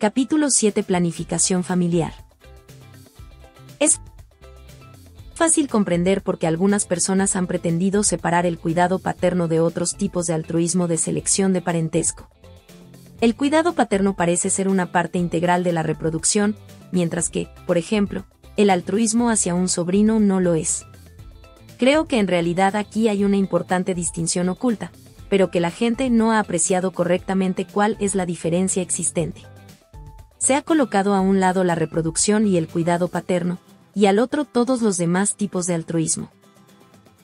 [0.00, 2.14] Capítulo 7 Planificación familiar.
[3.80, 4.00] Es
[5.34, 10.26] fácil comprender por qué algunas personas han pretendido separar el cuidado paterno de otros tipos
[10.26, 12.30] de altruismo de selección de parentesco.
[13.20, 16.56] El cuidado paterno parece ser una parte integral de la reproducción,
[16.92, 18.24] mientras que, por ejemplo,
[18.56, 20.86] el altruismo hacia un sobrino no lo es.
[21.76, 24.92] Creo que en realidad aquí hay una importante distinción oculta,
[25.28, 29.42] pero que la gente no ha apreciado correctamente cuál es la diferencia existente.
[30.50, 33.58] Se ha colocado a un lado la reproducción y el cuidado paterno,
[33.94, 36.28] y al otro todos los demás tipos de altruismo.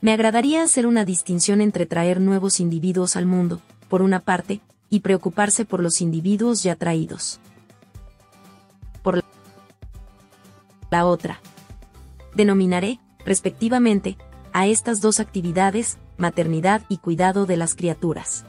[0.01, 5.01] Me agradaría hacer una distinción entre traer nuevos individuos al mundo, por una parte, y
[5.01, 7.41] preocuparse por los individuos ya traídos.
[9.03, 9.25] Por
[10.93, 11.41] la otra.
[12.37, 14.19] Denominaré, respectivamente,
[14.53, 18.45] a estas dos actividades, maternidad y cuidado de las criaturas.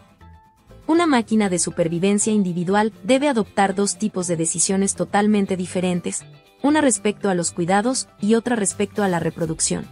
[0.88, 6.24] Una máquina de supervivencia individual debe adoptar dos tipos de decisiones totalmente diferentes,
[6.64, 9.86] una respecto a los cuidados y otra respecto a la reproducción.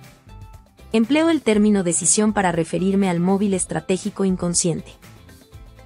[0.93, 4.93] Empleo el término decisión para referirme al móvil estratégico inconsciente.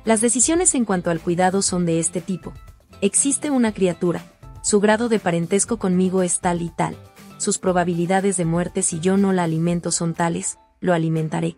[0.05, 2.53] Las decisiones en cuanto al cuidado son de este tipo.
[3.01, 4.23] Existe una criatura,
[4.61, 6.95] su grado de parentesco conmigo es tal y tal,
[7.39, 11.57] sus probabilidades de muerte si yo no la alimento son tales, lo alimentaré.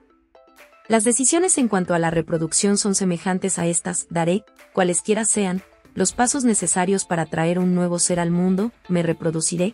[0.91, 5.61] Las decisiones en cuanto a la reproducción son semejantes a estas, daré, cualesquiera sean,
[5.95, 9.73] los pasos necesarios para traer un nuevo ser al mundo, me reproduciré.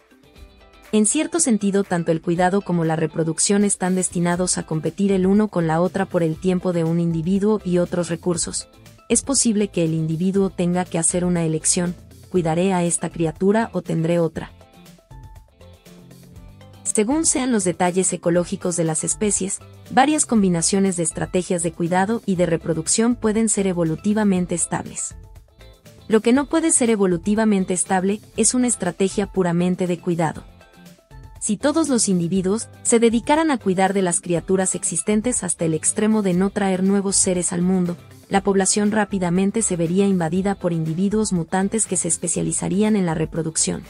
[0.92, 5.48] En cierto sentido, tanto el cuidado como la reproducción están destinados a competir el uno
[5.48, 8.70] con la otra por el tiempo de un individuo y otros recursos.
[9.10, 11.96] Es posible que el individuo tenga que hacer una elección,
[12.30, 14.52] cuidaré a esta criatura o tendré otra.
[16.98, 19.60] Según sean los detalles ecológicos de las especies,
[19.92, 25.16] varias combinaciones de estrategias de cuidado y de reproducción pueden ser evolutivamente estables.
[26.08, 30.44] Lo que no puede ser evolutivamente estable es una estrategia puramente de cuidado.
[31.40, 36.24] Si todos los individuos se dedicaran a cuidar de las criaturas existentes hasta el extremo
[36.24, 37.96] de no traer nuevos seres al mundo,
[38.28, 43.84] la población rápidamente se vería invadida por individuos mutantes que se especializarían en la reproducción.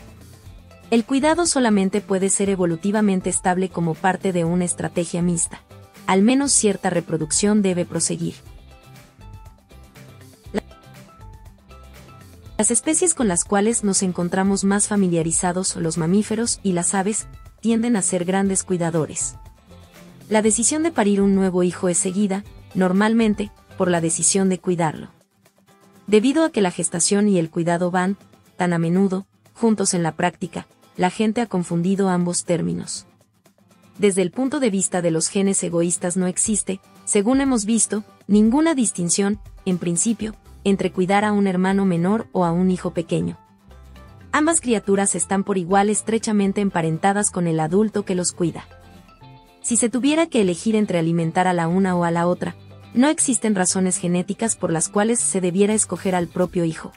[0.90, 5.62] El cuidado solamente puede ser evolutivamente estable como parte de una estrategia mixta.
[6.06, 8.36] Al menos cierta reproducción debe proseguir.
[12.58, 17.28] Las especies con las cuales nos encontramos más familiarizados, los mamíferos y las aves,
[17.60, 19.36] tienden a ser grandes cuidadores.
[20.30, 25.10] La decisión de parir un nuevo hijo es seguida, normalmente, por la decisión de cuidarlo.
[26.08, 28.18] Debido a que la gestación y el cuidado van,
[28.56, 30.66] tan a menudo, juntos en la práctica,
[30.98, 33.06] la gente ha confundido ambos términos.
[34.00, 38.76] Desde el punto de vista de los genes egoístas no existe, según hemos visto, ninguna
[38.76, 43.38] distinción, en principio, entre cuidar a un hermano menor o a un hijo pequeño.
[44.32, 48.68] Ambas criaturas están por igual estrechamente emparentadas con el adulto que los cuida.
[49.62, 52.56] Si se tuviera que elegir entre alimentar a la una o a la otra,
[52.94, 56.92] no existen razones genéticas por las cuales se debiera escoger al propio hijo.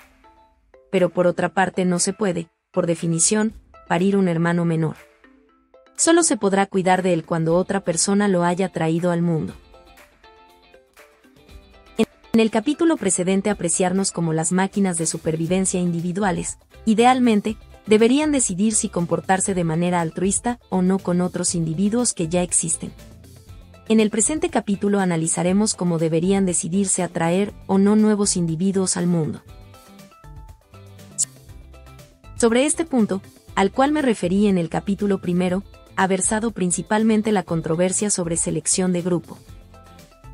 [0.91, 3.55] Pero por otra parte no se puede, por definición,
[3.91, 4.95] parir un hermano menor.
[5.97, 9.53] Solo se podrá cuidar de él cuando otra persona lo haya traído al mundo.
[12.33, 17.57] En el capítulo precedente apreciarnos como las máquinas de supervivencia individuales, idealmente,
[17.87, 22.93] deberían decidir si comportarse de manera altruista o no con otros individuos que ya existen.
[23.89, 29.43] En el presente capítulo analizaremos cómo deberían decidirse atraer o no nuevos individuos al mundo.
[32.37, 33.21] Sobre este punto,
[33.55, 35.63] al cual me referí en el capítulo primero,
[35.97, 39.39] ha versado principalmente la controversia sobre selección de grupo.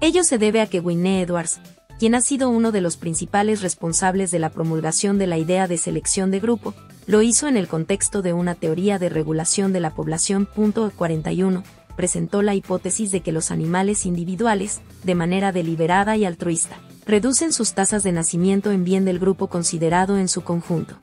[0.00, 1.60] Ello se debe a que Wynne Edwards,
[1.98, 5.78] quien ha sido uno de los principales responsables de la promulgación de la idea de
[5.78, 6.74] selección de grupo,
[7.06, 10.48] lo hizo en el contexto de una teoría de regulación de la población.
[10.96, 11.62] 41,
[11.96, 16.76] presentó la hipótesis de que los animales individuales, de manera deliberada y altruista,
[17.06, 20.98] reducen sus tasas de nacimiento en bien del grupo considerado en su conjunto.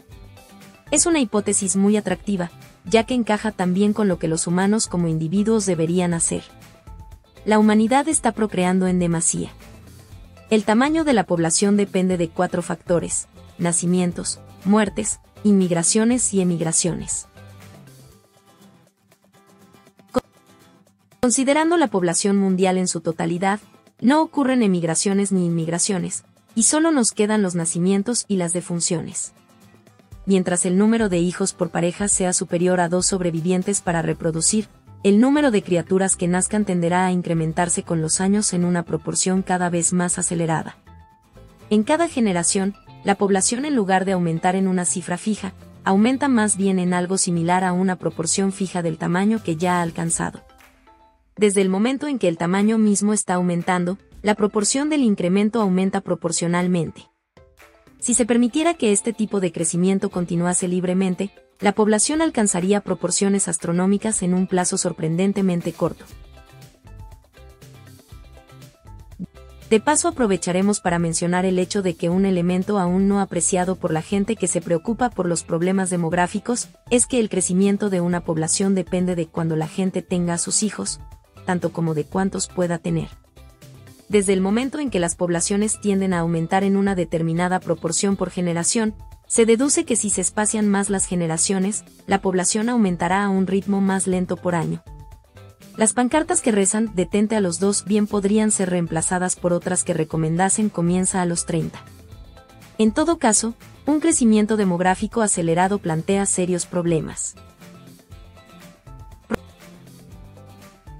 [0.93, 2.51] Es una hipótesis muy atractiva,
[2.85, 6.43] ya que encaja también con lo que los humanos como individuos deberían hacer.
[7.45, 9.49] La humanidad está procreando en demasía.
[10.51, 17.25] El tamaño de la población depende de cuatro factores, nacimientos, muertes, inmigraciones y emigraciones.
[21.23, 23.59] Considerando la población mundial en su totalidad,
[23.99, 26.23] no ocurren emigraciones ni inmigraciones,
[26.53, 29.33] y solo nos quedan los nacimientos y las defunciones.
[30.25, 34.67] Mientras el número de hijos por pareja sea superior a dos sobrevivientes para reproducir,
[35.03, 39.41] el número de criaturas que nazcan tenderá a incrementarse con los años en una proporción
[39.41, 40.77] cada vez más acelerada.
[41.69, 42.73] En cada generación,
[43.03, 45.53] la población en lugar de aumentar en una cifra fija,
[45.83, 49.81] aumenta más bien en algo similar a una proporción fija del tamaño que ya ha
[49.81, 50.41] alcanzado.
[51.35, 55.99] Desde el momento en que el tamaño mismo está aumentando, la proporción del incremento aumenta
[55.99, 57.09] proporcionalmente.
[58.03, 64.23] Si se permitiera que este tipo de crecimiento continuase libremente, la población alcanzaría proporciones astronómicas
[64.23, 66.03] en un plazo sorprendentemente corto.
[69.69, 73.93] De paso aprovecharemos para mencionar el hecho de que un elemento aún no apreciado por
[73.93, 78.25] la gente que se preocupa por los problemas demográficos es que el crecimiento de una
[78.25, 80.99] población depende de cuando la gente tenga a sus hijos,
[81.45, 83.22] tanto como de cuántos pueda tener.
[84.09, 88.29] Desde el momento en que las poblaciones tienden a aumentar en una determinada proporción por
[88.29, 88.95] generación,
[89.27, 93.81] se deduce que si se espacian más las generaciones, la población aumentará a un ritmo
[93.81, 94.83] más lento por año.
[95.75, 99.93] Las pancartas que rezan detente a los dos bien podrían ser reemplazadas por otras que
[99.93, 101.83] recomendasen comienza a los 30.
[102.77, 103.55] En todo caso,
[103.87, 107.35] un crecimiento demográfico acelerado plantea serios problemas.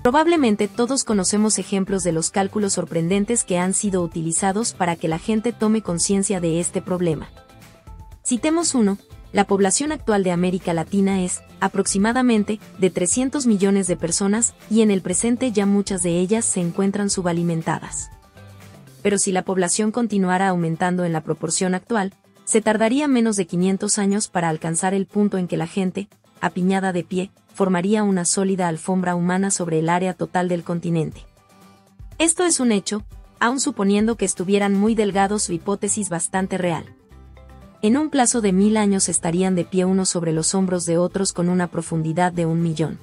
[0.04, 5.18] Probablemente todos conocemos ejemplos de los cálculos sorprendentes que han sido utilizados para que la
[5.18, 7.30] gente tome conciencia de este problema.
[8.22, 8.98] Citemos uno,
[9.32, 14.92] la población actual de América Latina es, aproximadamente, de 300 millones de personas, y en
[14.92, 18.10] el presente ya muchas de ellas se encuentran subalimentadas.
[19.04, 22.14] Pero si la población continuara aumentando en la proporción actual,
[22.44, 26.10] se tardaría menos de 500 años para alcanzar el punto en que la gente,
[26.44, 31.22] apiñada de pie, formaría una sólida alfombra humana sobre el área total del continente.
[32.20, 33.04] Esto es un hecho,
[33.40, 36.86] aun suponiendo que estuvieran muy delgados su hipótesis bastante real
[37.84, 41.34] en un plazo de mil años estarían de pie unos sobre los hombros de otros
[41.34, 42.98] con una profundidad de un millón.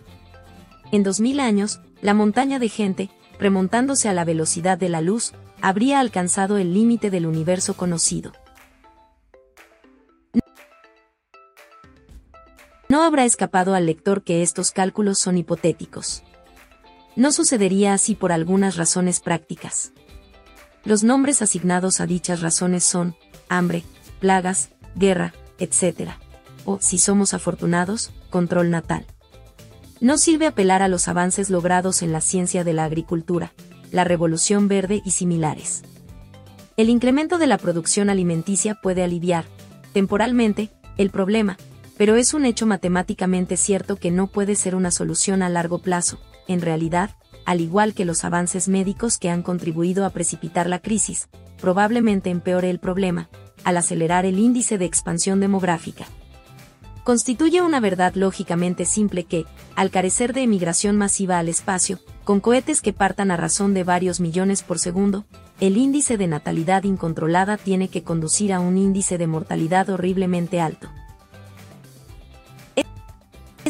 [0.90, 5.34] En dos mil años, la montaña de gente, remontándose a la velocidad de la luz,
[5.60, 8.32] habría alcanzado el límite del universo conocido.
[12.90, 16.24] No habrá escapado al lector que estos cálculos son hipotéticos.
[17.14, 19.92] No sucedería así por algunas razones prácticas.
[20.84, 23.14] Los nombres asignados a dichas razones son
[23.48, 23.84] hambre,
[24.18, 26.10] plagas, guerra, etc.
[26.64, 29.06] O, si somos afortunados, control natal.
[30.00, 33.52] No sirve apelar a los avances logrados en la ciencia de la agricultura,
[33.92, 35.82] la revolución verde y similares.
[36.76, 39.44] El incremento de la producción alimenticia puede aliviar,
[39.92, 41.56] temporalmente, el problema,
[42.00, 46.18] pero es un hecho matemáticamente cierto que no puede ser una solución a largo plazo.
[46.48, 47.10] En realidad,
[47.44, 51.28] al igual que los avances médicos que han contribuido a precipitar la crisis,
[51.60, 53.28] probablemente empeore el problema,
[53.64, 56.06] al acelerar el índice de expansión demográfica.
[57.04, 59.44] Constituye una verdad lógicamente simple que,
[59.76, 64.20] al carecer de emigración masiva al espacio, con cohetes que partan a razón de varios
[64.20, 65.26] millones por segundo,
[65.60, 70.88] el índice de natalidad incontrolada tiene que conducir a un índice de mortalidad horriblemente alto.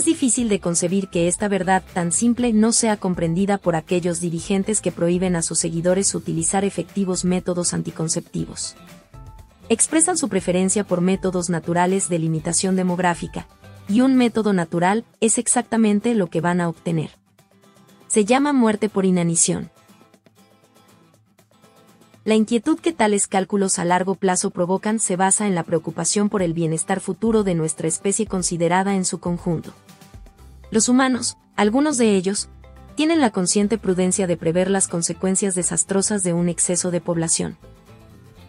[0.01, 4.81] Es difícil de concebir que esta verdad tan simple no sea comprendida por aquellos dirigentes
[4.81, 8.77] que prohíben a sus seguidores utilizar efectivos métodos anticonceptivos
[9.71, 13.47] expresan su preferencia por métodos naturales de limitación demográfica,
[13.89, 17.11] y un método natural es exactamente lo que van a obtener.
[18.09, 19.71] Se llama muerte por inanición.
[22.23, 26.43] La inquietud que tales cálculos a largo plazo provocan se basa en la preocupación por
[26.43, 29.73] el bienestar futuro de nuestra especie considerada en su conjunto.
[30.71, 32.51] Los humanos, algunos de ellos,
[32.95, 37.57] tienen la consciente prudencia de prever las consecuencias desastrosas de un exceso de población.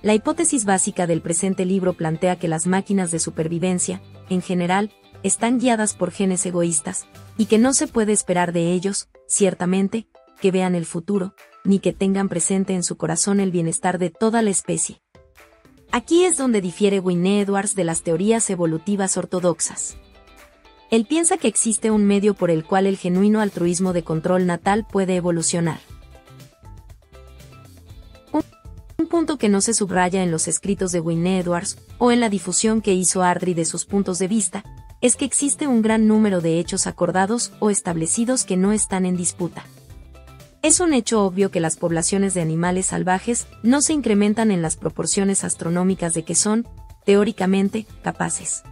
[0.02, 4.92] La hipótesis básica del presente libro plantea que las máquinas de supervivencia, en general,
[5.24, 7.06] están guiadas por genes egoístas,
[7.38, 10.08] y que no se puede esperar de ellos, ciertamente,
[10.42, 14.42] que vean el futuro, ni que tengan presente en su corazón el bienestar de toda
[14.42, 15.02] la especie.
[15.92, 19.98] Aquí es donde difiere Wynne Edwards de las teorías evolutivas ortodoxas.
[20.90, 24.86] Él piensa que existe un medio por el cual el genuino altruismo de control natal
[24.90, 25.80] puede evolucionar.
[29.12, 32.82] punto que no se subraya en los escritos de Wynne Edwards, o en la difusión
[32.82, 34.64] que hizo Ardry de sus puntos de vista,
[35.02, 39.18] es que existe un gran número de hechos acordados o establecidos que no están en
[39.18, 39.66] disputa.
[40.62, 44.78] Es un hecho obvio que las poblaciones de animales salvajes no se incrementan en las
[44.78, 46.68] proporciones astronómicas de que son,
[47.06, 48.64] teóricamente, capaces.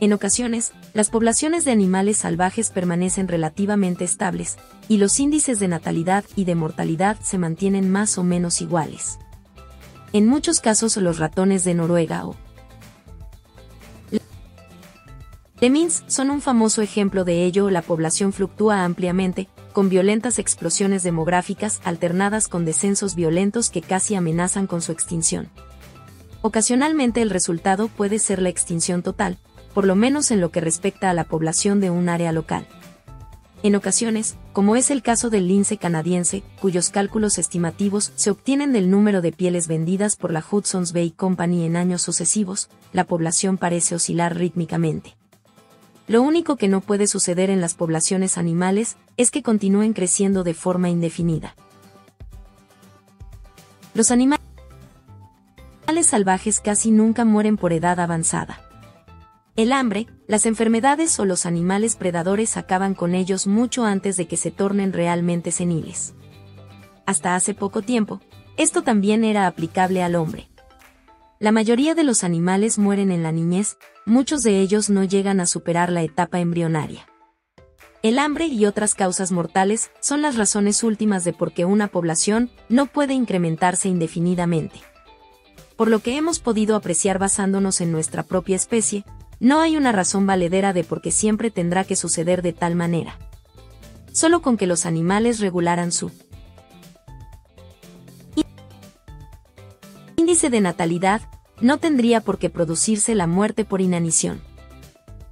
[0.00, 4.56] En ocasiones, las poblaciones de animales salvajes permanecen relativamente estables,
[4.88, 9.18] y los índices de natalidad y de mortalidad se mantienen más o menos iguales
[10.14, 12.36] en muchos casos los ratones de Noruega o
[15.60, 17.68] Lemmings son un famoso ejemplo de ello.
[17.68, 24.66] La población fluctúa ampliamente, con violentas explosiones demográficas alternadas con descensos violentos que casi amenazan
[24.66, 25.50] con su extinción.
[26.40, 29.36] Ocasionalmente el resultado puede ser la extinción total,
[29.74, 32.66] por lo menos en lo que respecta a la población de un área local.
[33.64, 38.90] En ocasiones, como es el caso del lince canadiense, cuyos cálculos estimativos se obtienen del
[38.90, 43.94] número de pieles vendidas por la Hudson's Bay Company en años sucesivos, la población parece
[43.94, 45.16] oscilar rítmicamente.
[46.06, 50.54] Lo único que no puede suceder en las poblaciones animales es que continúen creciendo de
[50.54, 51.54] forma indefinida.
[53.94, 54.40] Los animales
[56.02, 58.60] salvajes casi nunca mueren por edad avanzada.
[59.56, 64.36] El hambre, las enfermedades o los animales predadores acaban con ellos mucho antes de que
[64.36, 66.14] se tornen realmente seniles.
[67.06, 68.20] Hasta hace poco tiempo,
[68.56, 70.48] esto también era aplicable al hombre.
[71.40, 73.76] La mayoría de los animales mueren en la niñez,
[74.06, 77.08] muchos de ellos no llegan a superar la etapa embrionaria.
[78.04, 82.50] El hambre y otras causas mortales son las razones últimas de por qué una población
[82.68, 84.80] no puede incrementarse indefinidamente.
[85.76, 89.04] Por lo que hemos podido apreciar basándonos en nuestra propia especie,
[89.40, 93.18] no hay una razón valedera de por qué siempre tendrá que suceder de tal manera.
[94.12, 96.10] Solo con que los animales regularan su
[100.34, 101.20] índice de natalidad,
[101.60, 104.40] no tendría por qué producirse la muerte por inanición.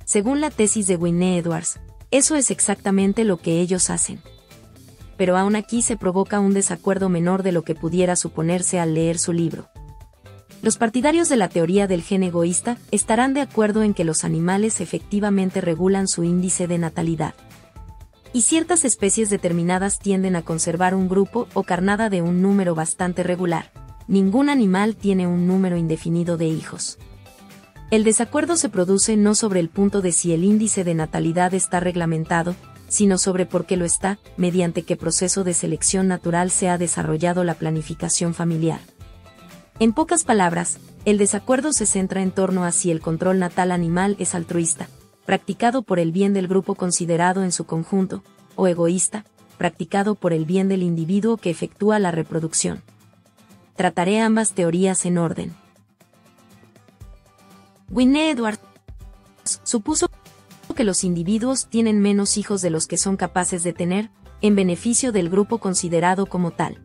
[0.04, 1.80] Según la tesis de Wynne Edwards,
[2.12, 4.20] eso es exactamente lo que ellos hacen.
[5.16, 9.18] Pero aún aquí se provoca un desacuerdo menor de lo que pudiera suponerse al leer
[9.18, 9.70] su libro.
[10.62, 14.80] Los partidarios de la teoría del gen egoísta estarán de acuerdo en que los animales
[14.80, 17.34] efectivamente regulan su índice de natalidad.
[18.32, 23.24] Y ciertas especies determinadas tienden a conservar un grupo o carnada de un número bastante
[23.24, 23.81] regular.
[24.08, 26.98] Ningún animal tiene un número indefinido de hijos.
[27.90, 31.78] El desacuerdo se produce no sobre el punto de si el índice de natalidad está
[31.78, 32.54] reglamentado,
[32.88, 37.44] sino sobre por qué lo está, mediante qué proceso de selección natural se ha desarrollado
[37.44, 38.80] la planificación familiar.
[39.78, 44.16] En pocas palabras, el desacuerdo se centra en torno a si el control natal animal
[44.18, 44.88] es altruista,
[45.24, 48.22] practicado por el bien del grupo considerado en su conjunto,
[48.56, 49.24] o egoísta,
[49.58, 52.82] practicado por el bien del individuo que efectúa la reproducción.
[53.76, 55.54] Trataré ambas teorías en orden.
[57.90, 58.60] Winne Edwards
[59.62, 60.08] supuso
[60.76, 64.10] que los individuos tienen menos hijos de los que son capaces de tener,
[64.40, 66.80] en beneficio del grupo considerado como tal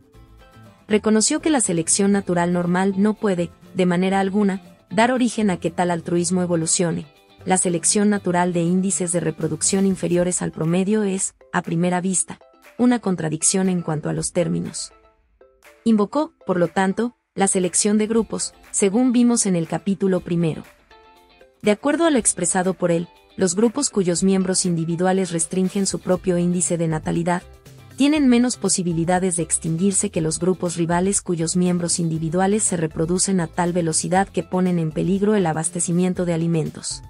[0.88, 5.70] reconoció que la selección natural normal no puede, de manera alguna, dar origen a que
[5.70, 7.06] tal altruismo evolucione.
[7.46, 12.40] La selección natural de índices de reproducción inferiores al promedio es, a primera vista,
[12.78, 14.94] una contradicción en cuanto a los términos.
[15.88, 20.64] Invocó, por lo tanto, la selección de grupos, según vimos en el capítulo primero.
[21.62, 26.38] De acuerdo a lo expresado por él, los grupos cuyos miembros individuales restringen su propio
[26.38, 27.42] índice de natalidad,
[27.96, 33.48] tienen menos posibilidades de extinguirse que los grupos rivales cuyos miembros individuales se reproducen a
[33.48, 37.02] tal velocidad que ponen en peligro el abastecimiento de alimentos.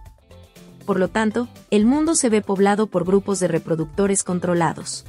[0.86, 5.04] Por lo tanto, el mundo se ve poblado por grupos de reproductores controlados.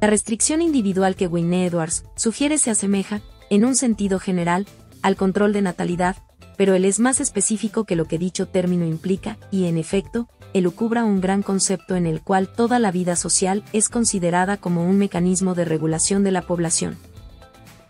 [0.00, 4.66] La restricción individual que Wynne Edwards sugiere se asemeja, en un sentido general,
[5.02, 6.16] al control de natalidad,
[6.56, 11.04] pero él es más específico que lo que dicho término implica, y en efecto, elucubra
[11.04, 15.56] un gran concepto en el cual toda la vida social es considerada como un mecanismo
[15.56, 16.96] de regulación de la población.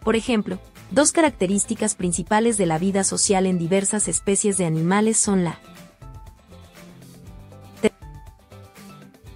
[0.02, 0.58] Por ejemplo,
[0.90, 5.58] dos características principales de la vida social en diversas especies de animales son la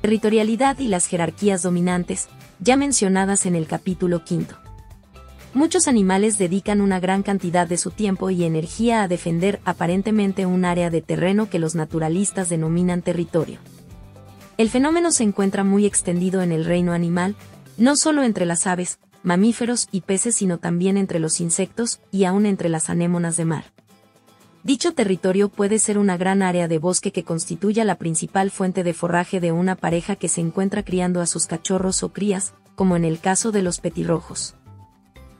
[0.00, 2.28] territorialidad y las jerarquías dominantes,
[2.62, 4.56] ya mencionadas en el capítulo quinto.
[5.52, 10.64] Muchos animales dedican una gran cantidad de su tiempo y energía a defender aparentemente un
[10.64, 13.58] área de terreno que los naturalistas denominan territorio.
[14.56, 17.36] El fenómeno se encuentra muy extendido en el reino animal,
[17.76, 22.46] no solo entre las aves, mamíferos y peces, sino también entre los insectos y aún
[22.46, 23.64] entre las anémonas de mar.
[24.64, 28.94] Dicho territorio puede ser una gran área de bosque que constituya la principal fuente de
[28.94, 33.04] forraje de una pareja que se encuentra criando a sus cachorros o crías, como en
[33.04, 34.54] el caso de los petirrojos.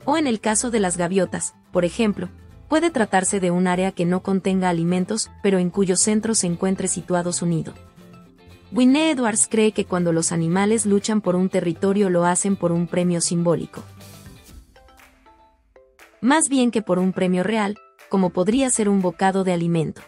[0.05, 2.31] O en el caso de las gaviotas, por ejemplo,
[2.69, 6.89] puede tratarse de un área que no contenga alimentos, pero en cuyo centro se encuentre
[6.89, 7.75] situado su nido.
[8.73, 12.89] Winne Edwards cree que cuando los animales luchan por un territorio lo hacen por un
[12.89, 13.85] premio simbólico.
[16.21, 17.79] Más bien que por un premio real,
[18.13, 20.03] como podría ser un bocado de alimento.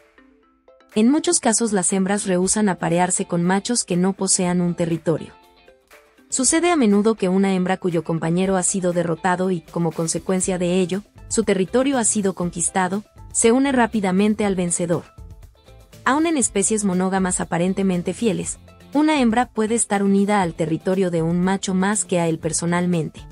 [0.94, 5.32] En muchos casos las hembras rehúsan aparearse con machos que no posean un territorio.
[6.28, 10.80] Sucede a menudo que una hembra cuyo compañero ha sido derrotado y, como consecuencia de
[10.80, 15.04] ello, su territorio ha sido conquistado, se une rápidamente al vencedor.
[16.04, 18.58] Aun en especies monógamas aparentemente fieles,
[18.92, 23.26] una hembra puede estar unida al territorio de un macho más que a él personalmente.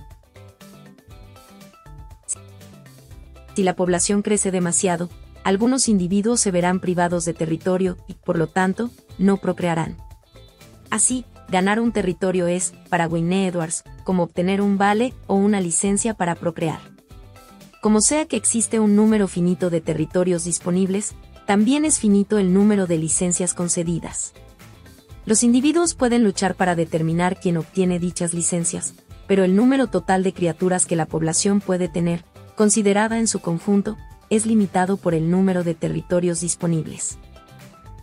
[3.54, 5.08] Si la población crece demasiado,
[5.44, 9.96] algunos individuos se verán privados de territorio y, por lo tanto, no procrearán.
[10.90, 16.14] Así, ganar un territorio es, para Wynne Edwards, como obtener un vale o una licencia
[16.14, 16.80] para procrear.
[17.80, 21.14] Como sea que existe un número finito de territorios disponibles,
[21.46, 24.32] también es finito el número de licencias concedidas.
[25.26, 28.94] Los individuos pueden luchar para determinar quién obtiene dichas licencias,
[29.26, 32.24] pero el número total de criaturas que la población puede tener,
[32.56, 33.96] considerada en su conjunto,
[34.30, 37.18] es limitado por el número de territorios disponibles.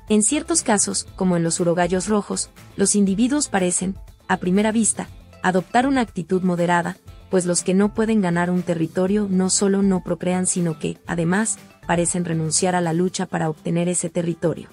[0.10, 3.96] En ciertos casos, como en los urogallos rojos, los individuos parecen,
[4.28, 5.08] a primera vista,
[5.44, 6.98] adoptar una actitud moderada,
[7.30, 11.58] pues los que no pueden ganar un territorio no solo no procrean sino que, además,
[11.86, 14.70] parecen renunciar a la lucha para obtener ese territorio.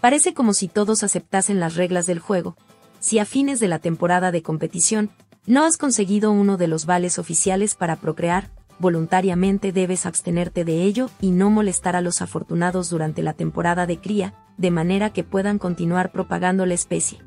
[0.00, 2.56] Parece como si todos aceptasen las reglas del juego.
[3.00, 5.10] Si a fines de la temporada de competición,
[5.46, 11.08] no has conseguido uno de los vales oficiales para procrear, voluntariamente debes abstenerte de ello
[11.20, 15.58] y no molestar a los afortunados durante la temporada de cría, de manera que puedan
[15.58, 17.18] continuar propagando la especie.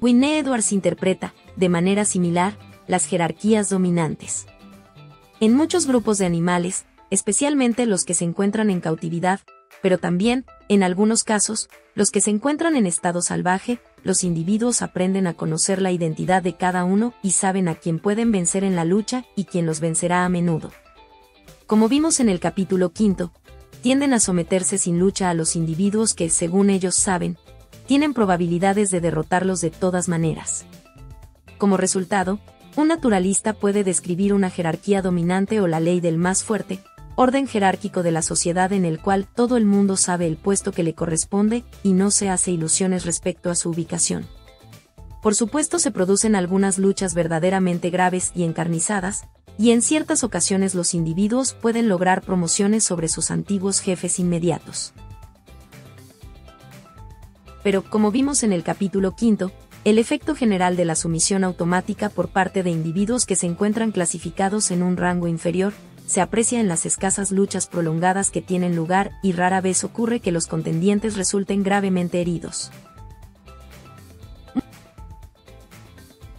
[0.00, 4.46] Winne Edwards interpreta, de manera similar, las jerarquías dominantes.
[5.40, 9.40] En muchos grupos de animales, especialmente los que se encuentran en cautividad,
[9.82, 15.26] pero también, en algunos casos, los que se encuentran en estado salvaje, los individuos aprenden
[15.26, 18.84] a conocer la identidad de cada uno y saben a quién pueden vencer en la
[18.84, 20.70] lucha y quién los vencerá a menudo.
[21.66, 23.32] Como vimos en el capítulo quinto,
[23.82, 27.36] tienden a someterse sin lucha a los individuos que, según ellos saben,
[27.86, 30.64] tienen probabilidades de derrotarlos de todas maneras.
[31.58, 32.38] Como resultado,
[32.76, 36.80] un naturalista puede describir una jerarquía dominante o la ley del más fuerte,
[37.16, 40.82] orden jerárquico de la sociedad en el cual todo el mundo sabe el puesto que
[40.82, 44.26] le corresponde y no se hace ilusiones respecto a su ubicación.
[45.22, 49.24] Por supuesto se producen algunas luchas verdaderamente graves y encarnizadas,
[49.56, 54.92] y en ciertas ocasiones los individuos pueden lograr promociones sobre sus antiguos jefes inmediatos
[57.64, 59.50] pero como vimos en el capítulo quinto,
[59.84, 64.70] el efecto general de la sumisión automática por parte de individuos que se encuentran clasificados
[64.70, 65.72] en un rango inferior,
[66.06, 70.32] se aprecia en las escasas luchas prolongadas que tienen lugar y rara vez ocurre que
[70.32, 72.70] los contendientes resulten gravemente heridos.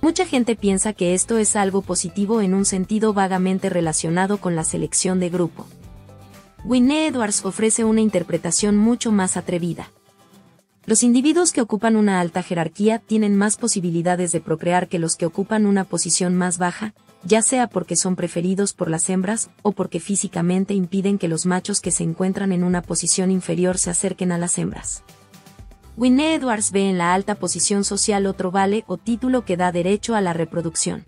[0.02, 4.64] Mucha gente piensa que esto es algo positivo en un sentido vagamente relacionado con la
[4.64, 5.66] selección de grupo.
[6.64, 9.90] Winne Edwards ofrece una interpretación mucho más atrevida.
[10.86, 15.26] Los individuos que ocupan una alta jerarquía tienen más posibilidades de procrear que los que
[15.26, 16.94] ocupan una posición más baja,
[17.26, 21.82] ya sea porque son preferidos por las hembras o porque físicamente impiden que los machos
[21.82, 25.04] que se encuentran en una posición inferior se acerquen a las hembras.
[25.98, 30.16] Winne Edwards ve en la alta posición social otro vale o título que da derecho
[30.16, 31.06] a la reproducción.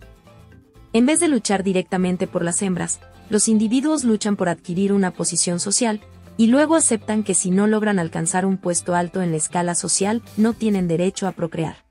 [0.92, 3.00] En vez de luchar directamente por las hembras,
[3.30, 6.00] los individuos luchan por adquirir una posición social,
[6.38, 10.22] y luego aceptan que si no logran alcanzar un puesto alto en la escala social,
[10.36, 11.87] no tienen derecho a procrear.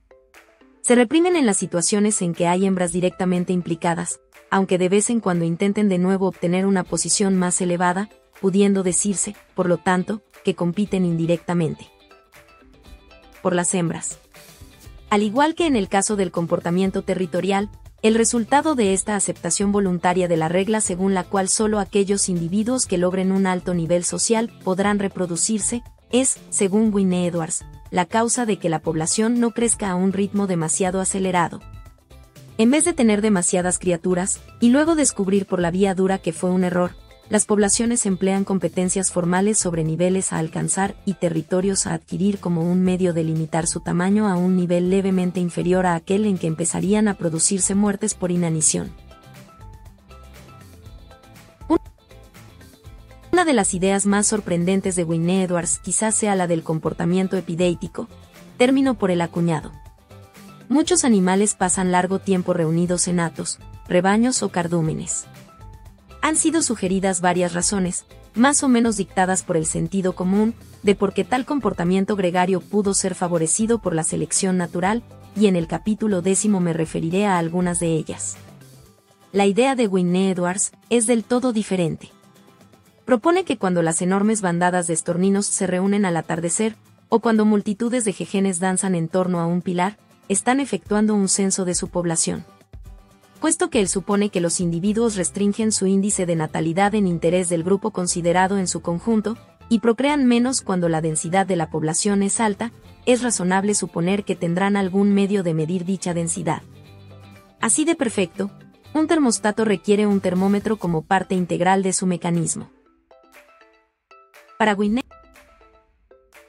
[0.87, 5.19] Se reprimen en las situaciones en que hay hembras directamente implicadas, aunque de vez en
[5.19, 8.07] cuando intenten de nuevo obtener una posición más elevada,
[8.39, 11.89] pudiendo decirse, por lo tanto, que compiten indirectamente.
[13.41, 14.19] Por las hembras.
[15.09, 17.69] Al igual que en el caso del comportamiento territorial,
[18.01, 22.85] el resultado de esta aceptación voluntaria de la regla según la cual solo aquellos individuos
[22.85, 28.57] que logren un alto nivel social podrán reproducirse, es, según Winne Edwards, la causa de
[28.57, 31.61] que la población no crezca a un ritmo demasiado acelerado.
[32.57, 36.49] En vez de tener demasiadas criaturas, y luego descubrir por la vía dura que fue
[36.49, 36.91] un error,
[37.29, 42.81] las poblaciones emplean competencias formales sobre niveles a alcanzar y territorios a adquirir como un
[42.81, 47.09] medio de limitar su tamaño a un nivel levemente inferior a aquel en que empezarían
[47.09, 48.91] a producirse muertes por inanición.
[53.37, 58.07] Una de las ideas más sorprendentes de Wynne Edwards quizás sea la del comportamiento epidético,
[58.57, 59.71] término por el acuñado.
[60.69, 65.27] Muchos animales pasan largo tiempo reunidos en atos, rebaños o cardúmenes
[66.19, 71.13] han sido sugeridas varias razones, más o menos dictadas por el sentido común, de por
[71.13, 75.03] qué tal comportamiento gregario pudo ser favorecido por la selección natural,
[75.35, 78.35] y en el capítulo décimo me referiré a algunas de ellas.
[79.31, 82.09] La idea de Winne Edwards es del todo diferente.
[83.07, 86.75] Propone que cuando las enormes bandadas de estorninos se reúnen al atardecer,
[87.09, 89.97] o cuando multitudes de jejenes danzan en torno a un pilar,
[90.29, 92.45] están efectuando un censo de su población
[93.37, 97.63] puesto que él supone que los individuos restringen su índice de natalidad en interés del
[97.63, 99.37] grupo considerado en su conjunto,
[99.69, 102.71] y procrean menos cuando la densidad de la población es alta,
[103.05, 106.61] es razonable suponer que tendrán algún medio de medir dicha densidad.
[107.59, 108.49] Así de perfecto,
[108.93, 112.69] un termostato requiere un termómetro como parte integral de su mecanismo.
[114.57, 115.03] Para Winne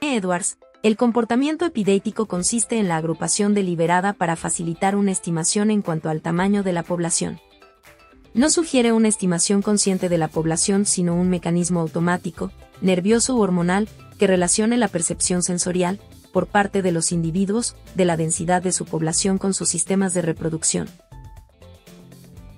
[0.00, 6.08] Edwards, el comportamiento epidético consiste en la agrupación deliberada para facilitar una estimación en cuanto
[6.08, 7.38] al tamaño de la población.
[8.32, 13.90] No sugiere una estimación consciente de la población, sino un mecanismo automático, nervioso u hormonal,
[14.18, 16.00] que relacione la percepción sensorial,
[16.32, 20.22] por parte de los individuos, de la densidad de su población con sus sistemas de
[20.22, 20.88] reproducción.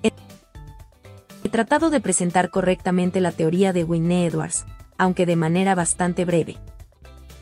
[0.01, 0.11] He
[1.49, 4.65] tratado de presentar correctamente la teoría de Winne Edwards,
[5.01, 6.59] aunque de manera bastante breve.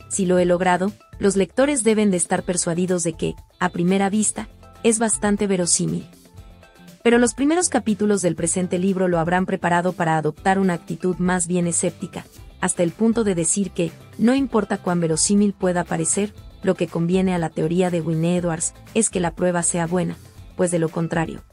[0.08, 4.48] Si lo he logrado, los lectores deben de estar persuadidos de que, a primera vista,
[4.84, 6.08] es bastante verosímil.
[7.04, 11.48] Pero los primeros capítulos del presente libro lo habrán preparado para adoptar una actitud más
[11.48, 12.24] bien escéptica,
[12.62, 17.36] hasta el punto de decir que, no importa cuán verosímil pueda parecer, lo que conviene
[17.36, 20.15] a la teoría de Winne Edwards es que la prueba sea buena,
[20.56, 21.43] pues de lo contrario.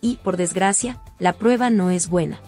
[0.00, 2.40] Y, por desgracia, la prueba no es buena.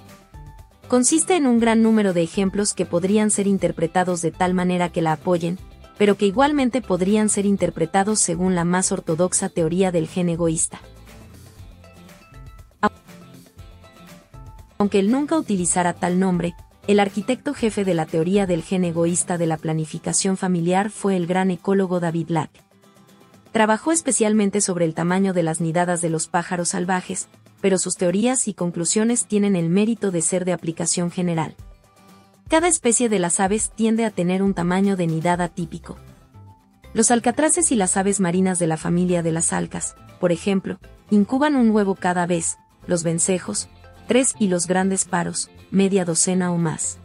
[0.90, 5.02] Consiste en un gran número de ejemplos que podrían ser interpretados de tal manera que
[5.02, 5.56] la apoyen,
[5.96, 10.80] pero que igualmente podrían ser interpretados según la más ortodoxa teoría del gen egoísta.
[14.78, 16.56] Aunque él nunca utilizara tal nombre,
[16.88, 21.28] el arquitecto jefe de la teoría del gen egoísta de la planificación familiar fue el
[21.28, 22.50] gran ecólogo David Lack.
[23.52, 27.28] Trabajó especialmente sobre el tamaño de las nidadas de los pájaros salvajes,
[27.60, 31.54] pero sus teorías y conclusiones tienen el mérito de ser de aplicación general.
[32.48, 35.96] Cada especie de las aves tiende a tener un tamaño de nidada típico.
[36.92, 40.78] Los alcatraces y las aves marinas de la familia de las alcas, por ejemplo,
[41.10, 43.68] incuban un huevo cada vez, los vencejos,
[44.08, 46.98] tres y los grandes paros, media docena o más.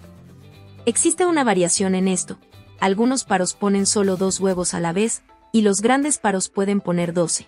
[0.87, 2.39] Existe una variación en esto,
[2.79, 7.13] algunos paros ponen solo dos huevos a la vez, y los grandes paros pueden poner
[7.13, 7.47] doce.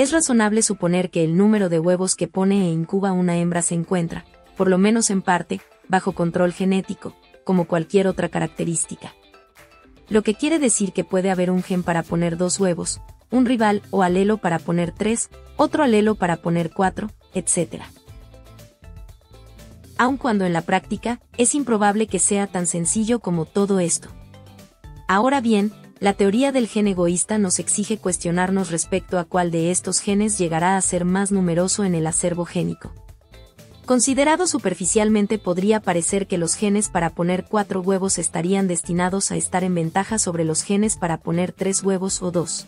[0.00, 3.74] Es razonable suponer que el número de huevos que pone e incuba una hembra se
[3.74, 4.24] encuentra,
[4.56, 9.12] por lo menos en parte, bajo control genético, como cualquier otra característica.
[10.08, 13.82] Lo que quiere decir que puede haber un gen para poner dos huevos, un rival
[13.90, 17.82] o alelo para poner tres, otro alelo para poner cuatro, etc
[19.98, 24.08] aun cuando en la práctica, es improbable que sea tan sencillo como todo esto.
[25.08, 30.00] Ahora bien, la teoría del gen egoísta nos exige cuestionarnos respecto a cuál de estos
[30.00, 32.92] genes llegará a ser más numeroso en el acervo génico.
[33.84, 39.62] Considerado superficialmente podría parecer que los genes para poner cuatro huevos estarían destinados a estar
[39.62, 42.66] en ventaja sobre los genes para poner tres huevos o dos.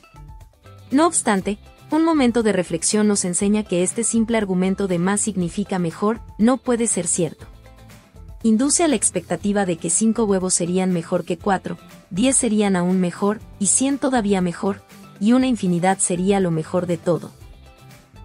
[0.90, 1.59] No obstante,
[1.90, 6.59] un momento de reflexión nos enseña que este simple argumento de más significa mejor no
[6.59, 7.52] puede ser cierto.
[8.44, 11.78] Induce a la expectativa de que 5 huevos serían mejor que 4,
[12.11, 14.83] 10 serían aún mejor, y 100 todavía mejor,
[15.20, 17.31] y una infinidad sería lo mejor de todo.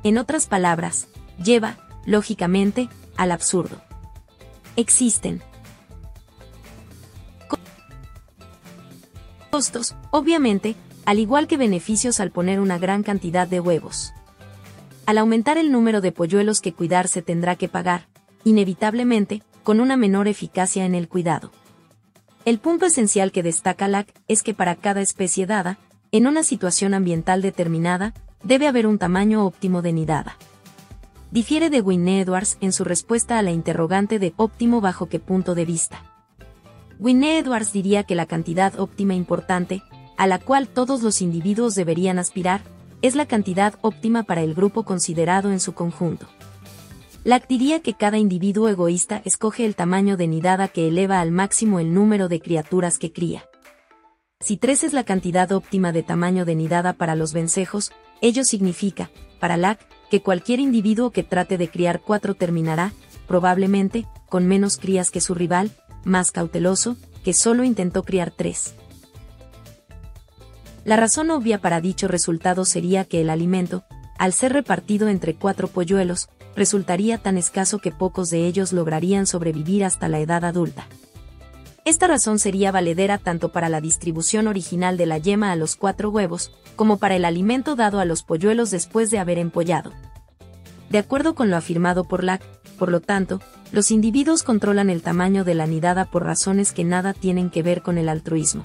[0.04, 1.08] En otras palabras,
[1.44, 3.82] lleva, lógicamente, al absurdo.
[4.76, 5.44] Existen
[9.52, 10.76] costos, obviamente,
[11.06, 14.14] al igual que beneficios al poner una gran cantidad de huevos.
[15.06, 18.08] Al aumentar el número de polluelos que cuidar se tendrá que pagar,
[18.44, 21.52] inevitablemente, con una menor eficacia en el cuidado.
[22.46, 25.78] El punto esencial que destaca LAC es que para cada especie dada,
[26.14, 28.14] en una situación ambiental determinada,
[28.46, 30.38] debe haber un tamaño óptimo de nidada.
[31.32, 35.54] Difiere de Winne Edwards en su respuesta a la interrogante de óptimo bajo qué punto
[35.54, 36.02] de vista.
[36.98, 39.84] Winne Edwards diría que la cantidad óptima importante
[40.16, 42.62] a la cual todos los individuos deberían aspirar,
[43.02, 46.26] es la cantidad óptima para el grupo considerado en su conjunto.
[47.28, 51.82] Lack diría que cada individuo egoísta escoge el tamaño de nidada que eleva al máximo
[51.82, 53.44] el número de criaturas que cría.
[54.40, 59.10] Si 3 es la cantidad óptima de tamaño de nidada para los vencejos, ello significa,
[59.42, 62.94] para Lack, que cualquier individuo que trate de criar 4 terminará,
[63.28, 65.72] probablemente, con menos crías que su rival,
[66.06, 68.74] más cauteloso, que solo intentó criar 3.
[70.86, 73.84] La razón obvia para dicho resultado sería que el alimento,
[74.18, 79.86] al ser repartido entre cuatro polluelos, resultaría tan escaso que pocos de ellos lograrían sobrevivir
[79.86, 80.88] hasta la edad adulta.
[81.86, 86.10] Esta razón sería valedera tanto para la distribución original de la yema a los cuatro
[86.10, 89.94] huevos, como para el alimento dado a los polluelos después de haber empollado.
[90.90, 92.42] De acuerdo con lo afirmado por Lack,
[92.78, 93.40] por lo tanto,
[93.72, 97.82] los individuos controlan el tamaño de la nidada por razones que nada tienen que ver
[97.82, 98.64] con el altruismo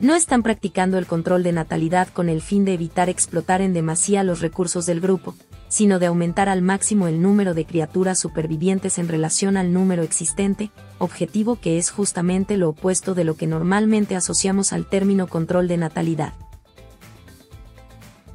[0.00, 4.24] no están practicando el control de natalidad con el fin de evitar explotar en demasía
[4.24, 5.34] los recursos del grupo,
[5.74, 10.70] sino de aumentar al máximo el número de criaturas supervivientes en relación al número existente,
[10.98, 15.76] objetivo que es justamente lo opuesto de lo que normalmente asociamos al término control de
[15.76, 16.32] natalidad.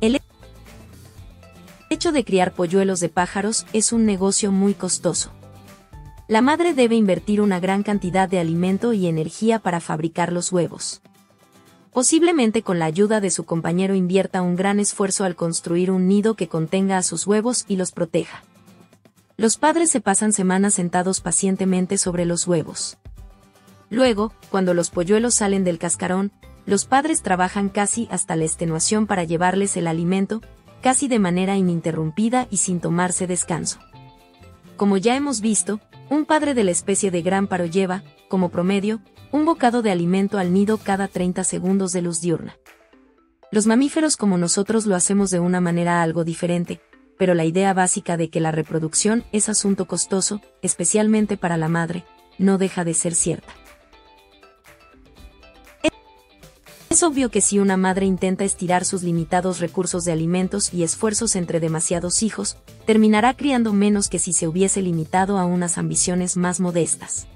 [0.01, 0.19] El
[1.89, 5.31] hecho de criar polluelos de pájaros es un negocio muy costoso.
[6.27, 11.01] La madre debe invertir una gran cantidad de alimento y energía para fabricar los huevos.
[11.93, 16.35] Posiblemente con la ayuda de su compañero invierta un gran esfuerzo al construir un nido
[16.35, 18.43] que contenga a sus huevos y los proteja.
[19.37, 22.97] Los padres se pasan semanas sentados pacientemente sobre los huevos.
[23.89, 26.31] Luego, cuando los polluelos salen del cascarón,
[26.65, 30.41] los padres trabajan casi hasta la extenuación para llevarles el alimento,
[30.81, 33.79] casi de manera ininterrumpida y sin tomarse descanso.
[34.77, 38.99] Como ya hemos visto, un padre de la especie de gran paro lleva, como promedio,
[39.31, 42.57] un bocado de alimento al nido cada 30 segundos de luz diurna.
[43.51, 46.81] Los mamíferos como nosotros lo hacemos de una manera algo diferente,
[47.17, 52.05] pero la idea básica de que la reproducción es asunto costoso, especialmente para la madre,
[52.37, 53.53] no deja de ser cierta.
[56.89, 61.35] Es obvio que si una madre intenta estirar sus limitados recursos de alimentos y esfuerzos
[61.35, 66.59] entre demasiados hijos, terminará criando menos que si se hubiese limitado a unas ambiciones más
[66.59, 67.27] modestas.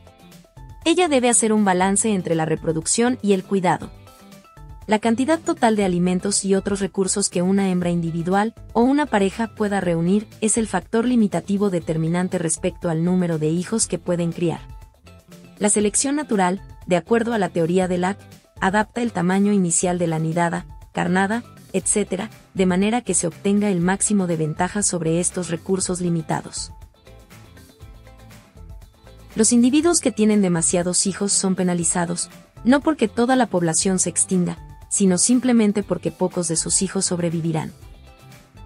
[0.86, 3.90] Ella debe hacer un balance entre la reproducción y el cuidado.
[4.86, 9.56] La cantidad total de alimentos y otros recursos que una hembra individual o una pareja
[9.56, 14.60] pueda reunir es el factor limitativo determinante respecto al número de hijos que pueden criar.
[15.58, 18.20] La selección natural, de acuerdo a la teoría de Lack,
[18.60, 23.80] adapta el tamaño inicial de la nidada, carnada, etc., de manera que se obtenga el
[23.80, 26.74] máximo de ventaja sobre estos recursos limitados.
[29.36, 32.30] Los individuos que tienen demasiados hijos son penalizados,
[32.64, 34.58] no porque toda la población se extinga,
[34.90, 37.72] sino simplemente porque pocos de sus hijos sobrevivirán.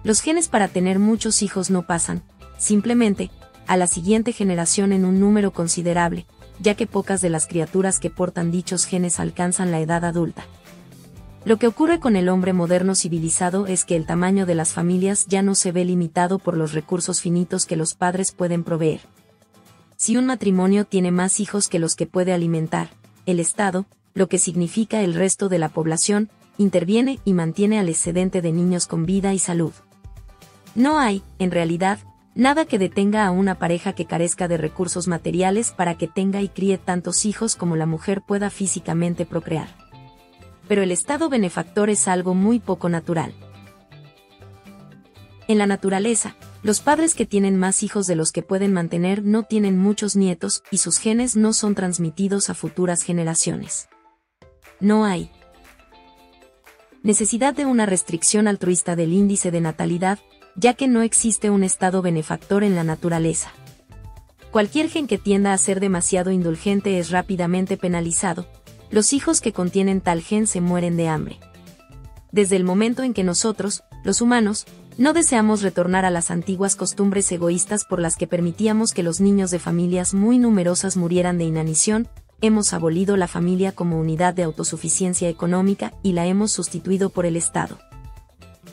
[0.04, 2.22] Los genes para tener muchos hijos no pasan,
[2.58, 3.30] simplemente,
[3.66, 6.26] a la siguiente generación en un número considerable,
[6.60, 10.44] ya que pocas de las criaturas que portan dichos genes alcanzan la edad adulta.
[11.46, 15.26] Lo que ocurre con el hombre moderno civilizado es que el tamaño de las familias
[15.28, 19.00] ya no se ve limitado por los recursos finitos que los padres pueden proveer.
[19.98, 22.88] Si un matrimonio tiene más hijos que los que puede alimentar,
[23.26, 23.84] el Estado,
[24.14, 28.86] lo que significa el resto de la población, interviene y mantiene al excedente de niños
[28.86, 29.72] con vida y salud.
[30.76, 31.98] No hay, en realidad,
[32.38, 36.48] Nada que detenga a una pareja que carezca de recursos materiales para que tenga y
[36.48, 39.66] críe tantos hijos como la mujer pueda físicamente procrear.
[40.68, 43.34] Pero el estado benefactor es algo muy poco natural.
[45.48, 49.44] En la naturaleza, los padres que tienen más hijos de los que pueden mantener no
[49.44, 53.88] tienen muchos nietos y sus genes no son transmitidos a futuras generaciones.
[54.80, 55.30] No hay
[57.02, 60.18] necesidad de una restricción altruista del índice de natalidad,
[60.56, 63.52] ya que no existe un estado benefactor en la naturaleza.
[64.50, 68.48] Cualquier gen que tienda a ser demasiado indulgente es rápidamente penalizado,
[68.90, 71.38] los hijos que contienen tal gen se mueren de hambre.
[72.32, 74.66] Desde el momento en que nosotros, los humanos,
[74.98, 79.50] no deseamos retornar a las antiguas costumbres egoístas por las que permitíamos que los niños
[79.50, 82.08] de familias muy numerosas murieran de inanición,
[82.42, 87.36] hemos abolido la familia como unidad de autosuficiencia económica y la hemos sustituido por el
[87.36, 87.78] Estado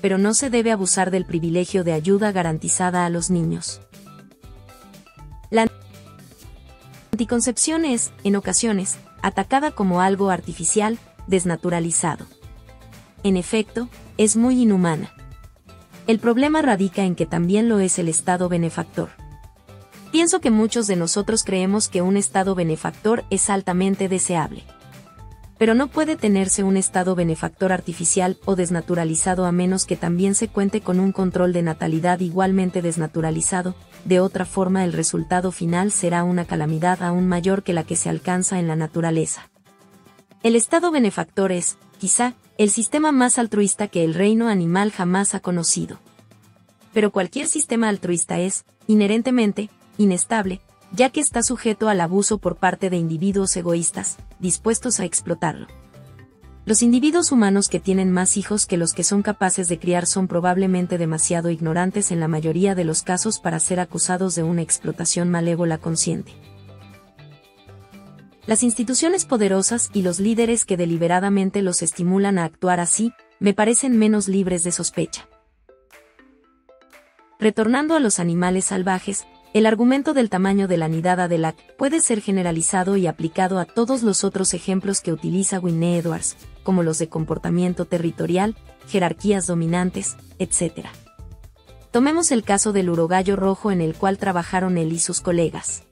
[0.06, 3.82] pero no se debe abusar del privilegio de ayuda garantizada a los niños.
[5.50, 5.68] La
[7.12, 12.28] anticoncepción es, en ocasiones, atacada como algo artificial, desnaturalizado.
[13.24, 15.12] En efecto, es muy inhumana.
[16.08, 19.10] El problema radica en que también lo es el Estado benefactor.
[20.12, 24.64] Pienso que muchos de nosotros creemos que un Estado benefactor es altamente deseable
[25.58, 30.48] pero no puede tenerse un estado benefactor artificial o desnaturalizado a menos que también se
[30.48, 36.24] cuente con un control de natalidad igualmente desnaturalizado, de otra forma el resultado final será
[36.24, 39.50] una calamidad aún mayor que la que se alcanza en la naturaleza.
[40.44, 45.42] El estado benefactor es, quizá, el sistema más altruista que el reino animal jamás ha
[45.42, 46.00] conocido.
[46.94, 50.62] Pero cualquier sistema altruista es, inherentemente, inestable,
[50.94, 55.68] ya que está sujeto al abuso por parte de individuos egoístas, dispuestos a explotarlo.
[56.66, 60.28] Los individuos humanos que tienen más hijos que los que son capaces de criar son
[60.28, 65.30] probablemente demasiado ignorantes en la mayoría de los casos para ser acusados de una explotación
[65.30, 66.32] malévola consciente.
[68.48, 73.98] Las instituciones poderosas y los líderes que deliberadamente los estimulan a actuar así, me parecen
[73.98, 75.28] menos libres de sospecha.
[77.40, 82.02] Retornando a los animales salvajes, el argumento del tamaño de la nidada de LAC puede
[82.02, 87.00] ser generalizado y aplicado a todos los otros ejemplos que utiliza Winne Edwards, como los
[87.00, 88.56] de comportamiento territorial,
[88.88, 90.88] jerarquías dominantes, etc.
[91.90, 95.84] Tomemos el caso del urogallo rojo en el cual trabajaron él y sus colegas.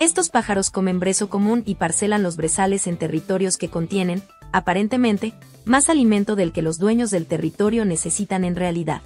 [0.00, 5.34] Estos pájaros comen brezo común y parcelan los brezales en territorios que contienen, aparentemente,
[5.64, 9.02] más alimento del que los dueños del territorio necesitan en realidad.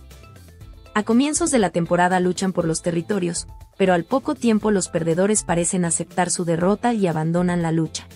[0.95, 3.47] A comienzos de la temporada luchan por los territorios,
[3.79, 8.07] pero al poco tiempo los perdedores parecen aceptar su derrota y abandonan la lucha.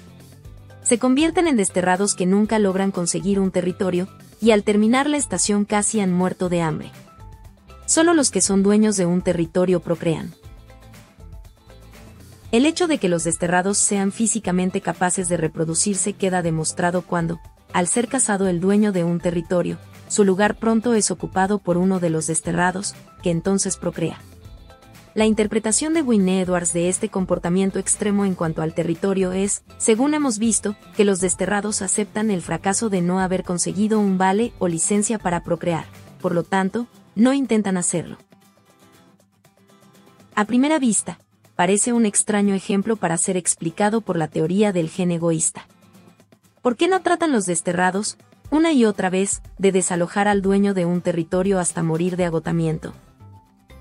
[0.83, 4.07] Se convierten en desterrados que nunca logran conseguir un territorio,
[4.39, 6.93] y al terminar la estación casi han muerto de hambre.
[7.87, 10.35] Solo los que son dueños de un territorio procrean.
[12.57, 17.39] El hecho de que los desterrados sean físicamente capaces de reproducirse queda demostrado cuando,
[17.75, 19.77] al ser casado el dueño de un territorio,
[20.09, 24.23] su lugar pronto es ocupado por uno de los desterrados, que entonces procrea.
[25.13, 30.15] La interpretación de Wynne Edwards de este comportamiento extremo en cuanto al territorio es, según
[30.15, 34.67] hemos visto, que los desterrados aceptan el fracaso de no haber conseguido un vale o
[34.67, 35.85] licencia para procrear,
[36.23, 38.17] por lo tanto, no intentan hacerlo.
[40.35, 41.19] A primera vista,
[41.57, 45.67] parece un extraño ejemplo para ser explicado por la teoría del gen egoísta.
[46.63, 48.19] ¿Por qué no tratan los desterrados,
[48.51, 52.93] una y otra vez, de desalojar al dueño de un territorio hasta morir de agotamiento?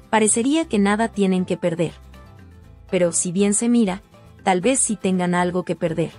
[0.10, 1.92] Parecería que nada tienen que perder.
[2.90, 4.02] Pero si bien se mira,
[4.44, 6.12] tal vez sí tengan algo que perder.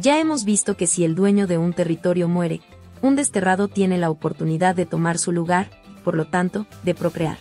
[0.00, 2.60] Ya hemos visto que si el dueño de un territorio muere,
[3.00, 5.70] un desterrado tiene la oportunidad de tomar su lugar,
[6.04, 7.38] por lo tanto, de procrear.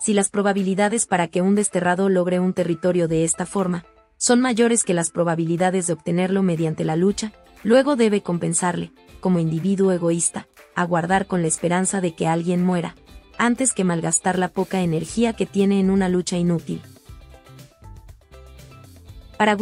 [0.00, 3.84] Si las probabilidades para que un desterrado logre un territorio de esta forma
[4.16, 7.32] son mayores que las probabilidades de obtenerlo mediante la lucha,
[7.62, 12.96] luego debe compensarle, como individuo egoísta, aguardar con la esperanza de que alguien muera,
[13.36, 16.80] antes que malgastar la poca energía que tiene en una lucha inútil.
[19.36, 19.54] Para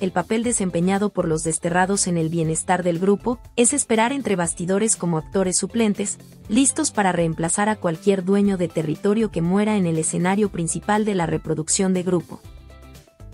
[0.00, 4.94] El papel desempeñado por los desterrados en el bienestar del grupo es esperar entre bastidores
[4.94, 9.98] como actores suplentes, listos para reemplazar a cualquier dueño de territorio que muera en el
[9.98, 12.40] escenario principal de la reproducción de grupo.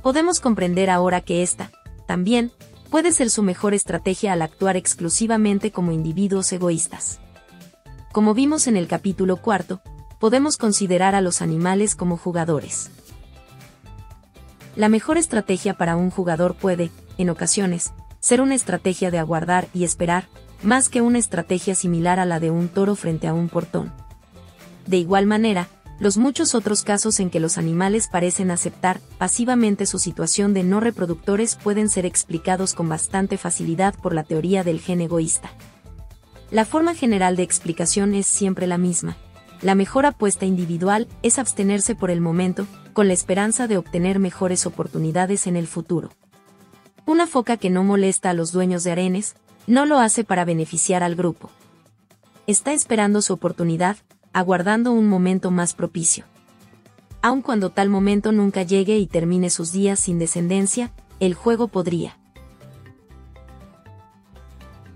[0.03, 1.71] Podemos comprender ahora que esta,
[2.09, 2.51] también,
[2.91, 7.21] puede ser su mejor estrategia al actuar exclusivamente como individuos egoístas.
[8.11, 9.83] Como vimos en el capítulo cuarto,
[10.19, 12.91] podemos considerar a los animales como jugadores.
[14.75, 19.85] La mejor estrategia para un jugador puede, en ocasiones, ser una estrategia de aguardar y
[19.85, 20.29] esperar,
[20.63, 23.93] más que una estrategia similar a la de un toro frente a un portón.
[24.87, 25.69] De igual manera,
[26.01, 30.81] los muchos otros casos en que los animales parecen aceptar pasivamente su situación de no
[30.81, 35.51] reproductores pueden ser explicados con bastante facilidad por la teoría del gen egoísta.
[36.51, 39.17] La forma general de explicación es siempre la misma.
[39.61, 44.67] La mejor apuesta individual es abstenerse por el momento, con la esperanza de obtener mejores
[44.67, 46.11] oportunidades en el futuro.
[47.07, 49.35] Una foca que no molesta a los dueños de arenes,
[49.67, 51.51] no lo hace para beneficiar al grupo.
[52.47, 53.97] Está esperando su oportunidad,
[54.33, 56.25] aguardando un momento más propicio.
[57.23, 62.19] Aun cuando tal momento nunca llegue y termine sus días sin descendencia, el juego podría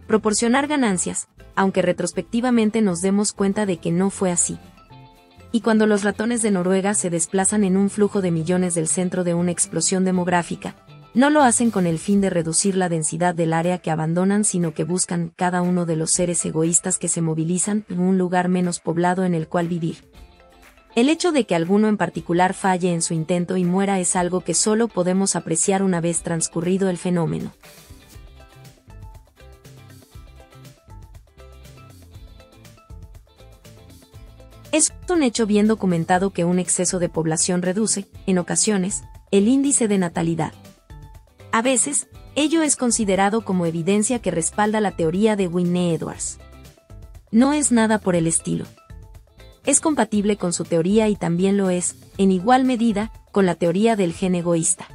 [0.06, 4.58] proporcionar ganancias, aunque retrospectivamente nos demos cuenta de que no fue así
[5.56, 9.24] y cuando los ratones de Noruega se desplazan en un flujo de millones del centro
[9.24, 10.76] de una explosión demográfica,
[11.14, 14.74] no lo hacen con el fin de reducir la densidad del área que abandonan, sino
[14.74, 18.80] que buscan cada uno de los seres egoístas que se movilizan en un lugar menos
[18.80, 20.04] poblado en el cual vivir.
[20.94, 24.42] El hecho de que alguno en particular falle en su intento y muera es algo
[24.42, 27.54] que solo podemos apreciar una vez transcurrido el fenómeno.
[34.76, 39.88] Es un hecho bien documentado que un exceso de población reduce, en ocasiones, el índice
[39.88, 40.52] de natalidad.
[41.50, 46.38] A veces, ello es considerado como evidencia que respalda la teoría de Winne Edwards.
[47.30, 48.66] No es nada por el estilo.
[49.64, 53.96] Es compatible con su teoría y también lo es, en igual medida, con la teoría
[53.96, 54.86] del gen egoísta.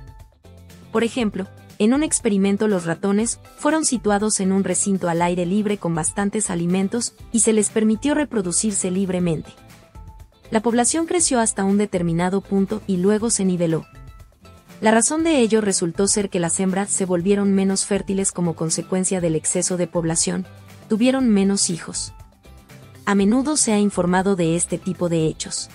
[0.92, 1.48] Por ejemplo,
[1.80, 6.52] en un experimento los ratones fueron situados en un recinto al aire libre con bastantes
[6.52, 9.52] alimentos y se les permitió reproducirse libremente.
[10.52, 13.86] La población creció hasta un determinado punto y luego se niveló.
[14.82, 19.22] La razón de ello resultó ser que las hembras se volvieron menos fértiles como consecuencia
[19.22, 20.46] del exceso de población,
[20.90, 22.14] tuvieron menos hijos.
[23.06, 25.70] A menudo se ha informado de este tipo de hechos.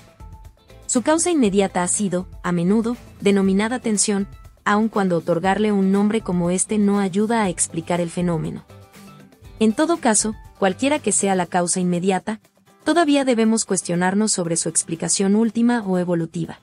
[0.86, 4.28] Su causa inmediata ha sido, a menudo, denominada tensión,
[4.64, 8.64] aun cuando otorgarle un nombre como este no ayuda a explicar el fenómeno.
[9.58, 12.40] En todo caso, cualquiera que sea la causa inmediata,
[12.86, 16.60] todavía debemos cuestionarnos sobre su explicación última o evolutiva.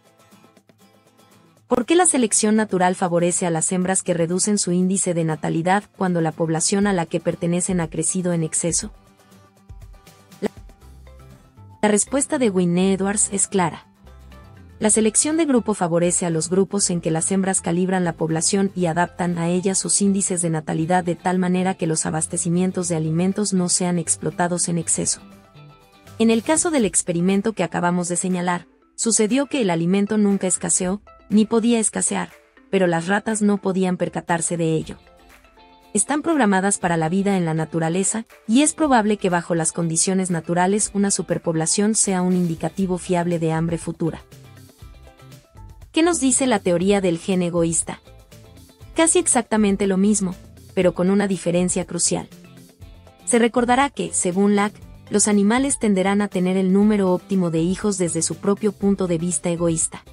[1.68, 5.84] ¿Por qué la selección natural favorece a las hembras que reducen su índice de natalidad
[5.98, 8.94] cuando la población a la que pertenecen ha crecido en exceso?
[11.82, 13.86] La respuesta de Wynne Edwards es clara.
[14.80, 18.72] La selección de grupo favorece a los grupos en que las hembras calibran la población
[18.76, 22.96] y adaptan a ella sus índices de natalidad de tal manera que los abastecimientos de
[22.96, 25.20] alimentos no sean explotados en exceso.
[26.20, 31.02] En el caso del experimento que acabamos de señalar, sucedió que el alimento nunca escaseó,
[31.30, 32.30] ni podía escasear,
[32.70, 34.98] pero las ratas no podían percatarse de ello.
[35.94, 40.30] Están programadas para la vida en la naturaleza, y es probable que bajo las condiciones
[40.32, 44.22] naturales una superpoblación sea un indicativo fiable de hambre futura.
[45.92, 48.02] ¿Qué nos dice la teoría del gen egoísta?
[48.96, 50.36] Casi exactamente lo mismo,
[50.74, 52.28] pero con una diferencia crucial.
[53.26, 54.74] Se recordará que, según Lack,
[55.10, 59.18] los animales tenderán a tener el número óptimo de hijos desde su propio punto de
[59.18, 60.04] vista egoísta.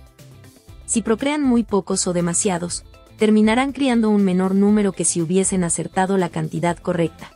[0.86, 2.84] Si procrean muy pocos o demasiados,
[3.16, 7.30] terminarán criando un menor número que si hubiesen acertado la cantidad correcta.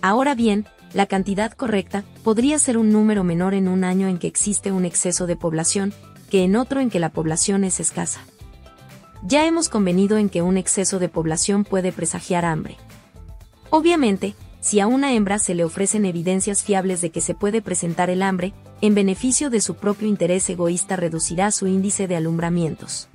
[0.00, 4.26] Ahora bien, la cantidad correcta podría ser un número menor en un año en que
[4.26, 5.94] existe un exceso de población,
[6.30, 8.20] que en otro en que la población es escasa.
[9.24, 12.76] Ya hemos convenido en que un exceso de población puede presagiar hambre.
[13.70, 18.10] Obviamente, si a una hembra se le ofrecen evidencias fiables de que se puede presentar
[18.10, 23.08] el hambre, en beneficio de su propio interés egoísta reducirá su índice de alumbramientos.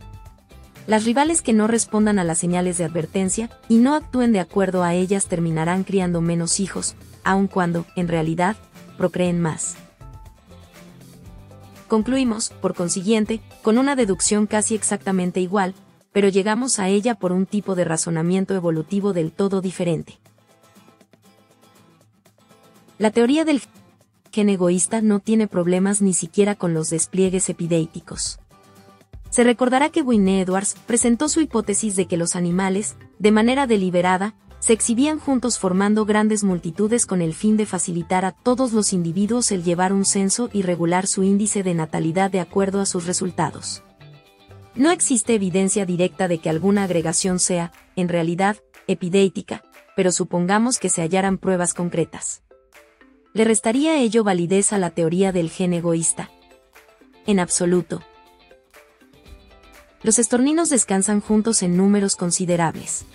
[0.87, 4.83] Las rivales que no respondan a las señales de advertencia y no actúen de acuerdo
[4.83, 8.57] a ellas terminarán criando menos hijos, aun cuando, en realidad,
[8.97, 9.77] procreen más.
[11.87, 15.75] Concluimos, por consiguiente, con una deducción casi exactamente igual,
[16.11, 20.19] pero llegamos a ella por un tipo de razonamiento evolutivo del todo diferente.
[22.99, 23.61] La teoría del
[24.31, 28.39] gen egoísta no tiene problemas ni siquiera con los despliegues epidéticos.
[29.29, 34.33] Se recordará que Wynne Edwards presentó su hipótesis de que los animales, de manera deliberada,
[34.57, 39.51] se exhibían juntos formando grandes multitudes con el fin de facilitar a todos los individuos
[39.51, 43.83] el llevar un censo y regular su índice de natalidad de acuerdo a sus resultados.
[44.73, 49.61] No existe evidencia directa de que alguna agregación sea, en realidad, epidética,
[49.95, 52.41] pero supongamos que se hallaran pruebas concretas
[53.37, 56.31] le restaría ello validez a la teoría del gen egoísta.
[57.27, 58.01] En absoluto.
[60.01, 63.05] Los estorninos descansan juntos en números considerables.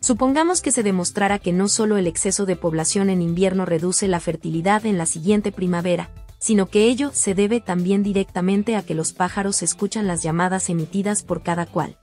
[0.00, 4.20] Supongamos que se demostrara que no solo el exceso de población en invierno reduce la
[4.20, 9.14] fertilidad en la siguiente primavera, sino que ello se debe también directamente a que los
[9.14, 11.96] pájaros escuchan las llamadas emitidas por cada cual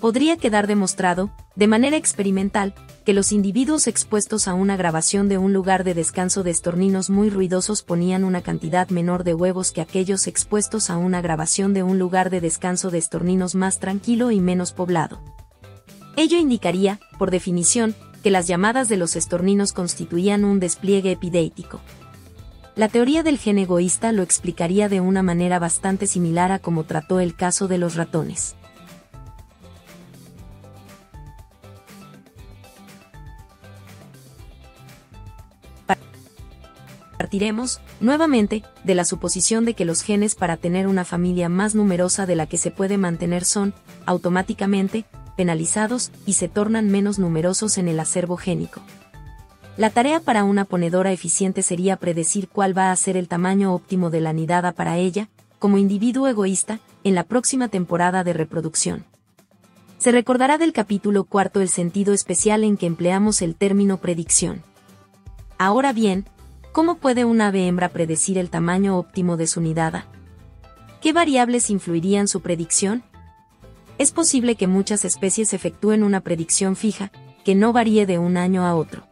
[0.00, 2.74] podría quedar demostrado, de manera experimental,
[3.04, 7.30] que los individuos expuestos a una grabación de un lugar de descanso de estorninos muy
[7.30, 11.98] ruidosos ponían una cantidad menor de huevos que aquellos expuestos a una grabación de un
[11.98, 15.20] lugar de descanso de estorninos más tranquilo y menos poblado.
[16.16, 21.80] Ello indicaría, por definición, que las llamadas de los estorninos constituían un despliegue epidético.
[22.76, 27.20] La teoría del gen egoísta lo explicaría de una manera bastante similar a como trató
[27.20, 28.56] el caso de los ratones.
[37.20, 42.24] Partiremos, nuevamente, de la suposición de que los genes para tener una familia más numerosa
[42.24, 43.74] de la que se puede mantener son,
[44.06, 45.04] automáticamente,
[45.36, 48.80] penalizados y se tornan menos numerosos en el acervo génico.
[49.76, 54.08] La tarea para una ponedora eficiente sería predecir cuál va a ser el tamaño óptimo
[54.08, 59.04] de la nidada para ella, como individuo egoísta, en la próxima temporada de reproducción.
[59.98, 64.62] Se recordará del capítulo cuarto el sentido especial en que empleamos el término predicción.
[65.58, 66.24] Ahora bien,
[66.72, 70.06] ¿Cómo puede una ave hembra predecir el tamaño óptimo de su nidada?
[71.00, 73.02] ¿Qué variables influirían su predicción?
[73.98, 77.10] Es posible que muchas especies efectúen una predicción fija,
[77.44, 79.08] que no varíe de un año a otro.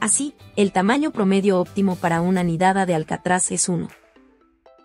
[0.00, 3.88] Así, el tamaño promedio óptimo para una nidada de alcatraz es 1.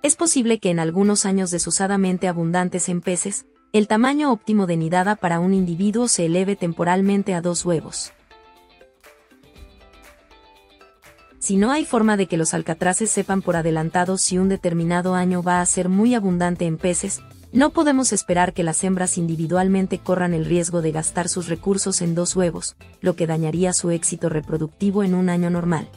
[0.04, 5.16] Es posible que en algunos años desusadamente abundantes en peces, el tamaño óptimo de nidada
[5.16, 8.12] para un individuo se eleve temporalmente a dos huevos.
[11.40, 15.44] Si no hay forma de que los alcatraces sepan por adelantado si un determinado año
[15.44, 17.22] va a ser muy abundante en peces,
[17.54, 22.16] no podemos esperar que las hembras individualmente corran el riesgo de gastar sus recursos en
[22.16, 25.88] dos huevos, lo que dañaría su éxito reproductivo en un año normal.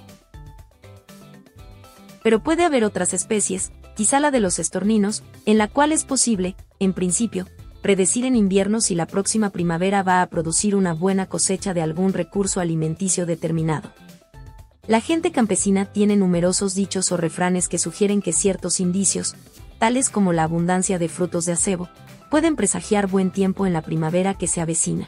[2.23, 6.55] Pero puede haber otras especies, quizá la de los estorninos, en la cual es posible,
[6.79, 7.47] en principio,
[7.83, 12.13] predecir en invierno si la próxima primavera va a producir una buena cosecha de algún
[12.13, 13.93] recurso alimenticio determinado.
[14.91, 19.37] La gente campesina tiene numerosos dichos o refranes que sugieren que ciertos indicios,
[19.79, 21.89] tales como la abundancia de frutos de acebo,
[22.29, 25.07] pueden presagiar buen tiempo en la primavera que se avecina.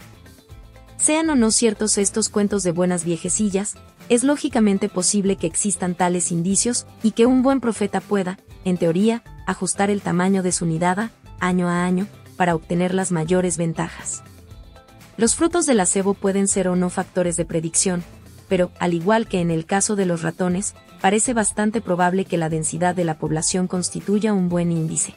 [0.98, 3.74] Sean o no ciertos estos cuentos de buenas viejecillas,
[4.08, 9.24] es lógicamente posible que existan tales indicios y que un buen profeta pueda, en teoría,
[9.48, 11.10] ajustar el tamaño de su nidada,
[11.40, 12.06] año a año,
[12.36, 14.22] para obtener las mayores ventajas.
[15.16, 18.04] Los frutos del acebo pueden ser o no factores de predicción,
[18.52, 22.50] pero, al igual que en el caso de los ratones, parece bastante probable que la
[22.50, 25.14] densidad de la población constituya un buen índice.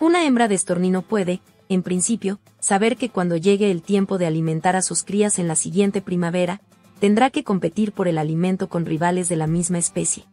[0.00, 1.40] Una hembra de estornino puede,
[1.70, 5.56] en principio, saber que cuando llegue el tiempo de alimentar a sus crías en la
[5.56, 6.60] siguiente primavera,
[7.00, 10.24] tendrá que competir por el alimento con rivales de la misma especie.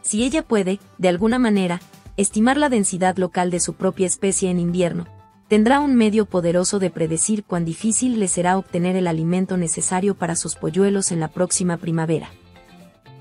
[0.00, 1.82] Si ella puede, de alguna manera,
[2.16, 5.06] estimar la densidad local de su propia especie en invierno,
[5.52, 10.34] tendrá un medio poderoso de predecir cuán difícil le será obtener el alimento necesario para
[10.34, 12.30] sus polluelos en la próxima primavera.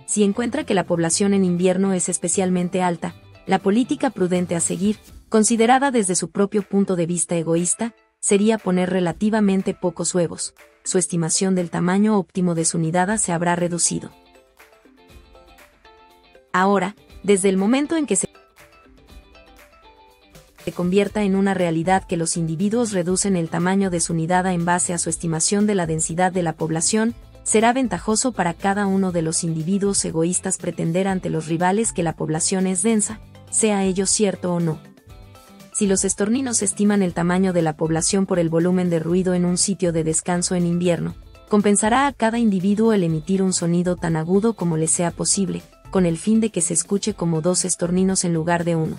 [0.06, 3.16] Si encuentra que la población en invierno es especialmente alta,
[3.48, 4.96] la política prudente a seguir,
[5.28, 10.54] considerada desde su propio punto de vista egoísta, sería poner relativamente pocos huevos.
[10.86, 14.10] Su estimación del tamaño óptimo de su nidada se habrá reducido.
[16.54, 18.30] Ahora, desde el momento en que se
[20.64, 24.66] se convierta en una realidad que los individuos reducen el tamaño de su nidada en
[24.66, 29.12] base a su estimación de la densidad de la población, será ventajoso para cada uno
[29.12, 34.06] de los individuos egoístas pretender ante los rivales que la población es densa, sea ello
[34.06, 34.80] cierto o no.
[35.74, 39.46] Si los estorninos estiman el tamaño de la población por el volumen de ruido en
[39.46, 41.16] un sitio de descanso en invierno,
[41.50, 46.06] compensará a cada individuo el emitir un sonido tan agudo como le sea posible, con
[46.06, 48.98] el fin de que se escuche como dos estorninos en lugar de uno.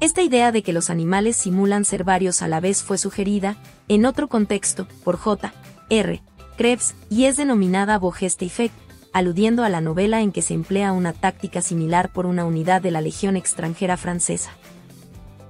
[0.00, 3.56] Esta idea de que los animales simulan ser varios a la vez fue sugerida,
[3.88, 5.54] en otro contexto, por J.
[5.88, 6.22] R.
[6.58, 8.74] Krebs, y es denominada Bogeste Effect,
[9.14, 12.90] aludiendo a la novela en que se emplea una táctica similar por una unidad de
[12.90, 14.50] la Legión extranjera francesa.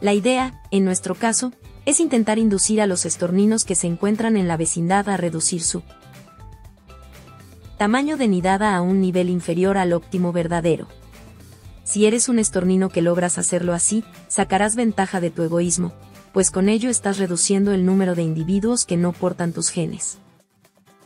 [0.00, 1.52] La idea, en nuestro caso,
[1.84, 5.82] es intentar inducir a los estorninos que se encuentran en la vecindad a reducir su
[7.78, 10.86] tamaño de nidada a un nivel inferior al óptimo verdadero.
[11.86, 15.92] Si eres un estornino que logras hacerlo así, sacarás ventaja de tu egoísmo,
[16.32, 20.18] pues con ello estás reduciendo el número de individuos que no portan tus genes.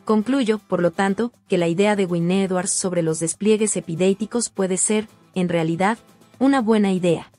[0.07, 4.78] Concluyo, por lo tanto, que la idea de Wynne Edwards sobre los despliegues epidéticos puede
[4.78, 5.99] ser, en realidad,
[6.39, 7.31] una buena idea.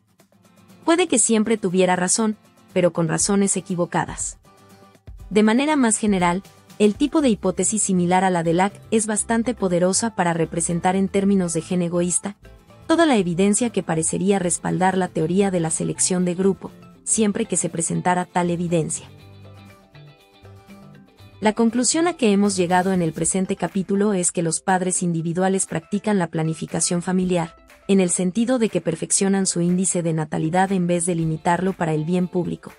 [0.86, 2.38] Puede que siempre tuviera razón,
[2.74, 4.38] pero con razones equivocadas.
[5.32, 6.44] De manera más general,
[6.78, 11.08] el tipo de hipótesis similar a la de Lack es bastante poderosa para representar en
[11.08, 12.38] términos de gen egoísta
[12.92, 16.72] toda la evidencia que parecería respaldar la teoría de la selección de grupo,
[17.06, 19.10] siempre que se presentara tal evidencia.
[21.39, 25.68] La conclusión a que hemos llegado en el presente capítulo es que los padres individuales
[25.68, 27.56] practican la planificación familiar,
[27.88, 31.94] en el sentido de que perfeccionan su índice de natalidad en vez de limitarlo para
[31.94, 32.74] el bien público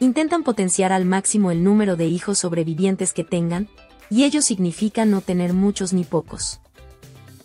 [0.00, 3.68] intentan potenciar al máximo el número de hijos sobrevivientes que tengan,
[4.10, 6.60] y ello significa no tener muchos ni pocos.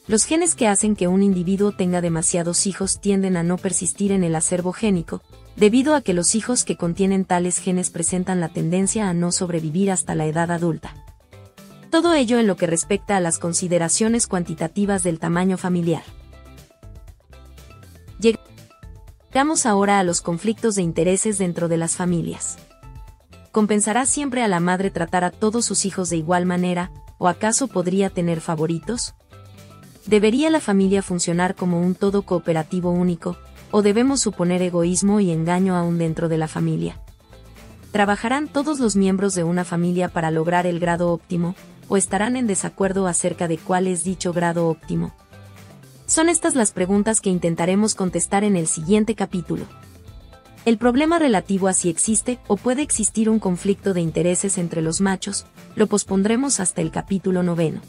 [0.10, 4.24] Los genes que hacen que un individuo tenga demasiados hijos tienden a no persistir en
[4.24, 5.22] el acervo génico,
[5.56, 9.92] debido a que los hijos que contienen tales genes presentan la tendencia a no sobrevivir
[9.92, 10.96] hasta la edad adulta.
[11.92, 16.02] Todo ello en lo que respecta a las consideraciones cuantitativas del tamaño familiar.
[18.20, 22.58] Llegamos ahora a los conflictos de intereses dentro de las familias.
[23.52, 27.68] ¿Compensará siempre a la madre tratar a todos sus hijos de igual manera, o acaso
[27.68, 29.14] podría tener favoritos?
[30.10, 33.38] ¿Debería la familia funcionar como un todo cooperativo único,
[33.70, 37.00] o debemos suponer egoísmo y engaño aún dentro de la familia?
[37.92, 41.54] ¿Trabajarán todos los miembros de una familia para lograr el grado óptimo,
[41.90, 45.14] o estarán en desacuerdo acerca de cuál es dicho grado óptimo?
[46.08, 49.66] Son estas las preguntas que intentaremos contestar en el siguiente capítulo.
[50.66, 55.02] El problema relativo a si existe o puede existir un conflicto de intereses entre los
[55.02, 55.46] machos,
[55.76, 57.80] lo pospondremos hasta el capítulo noveno.